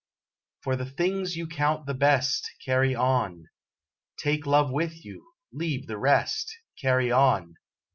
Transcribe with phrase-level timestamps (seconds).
[0.63, 3.45] For the things you count the best, Carry on!
[4.17, 7.53] Take love with you, leave the rest Carry on!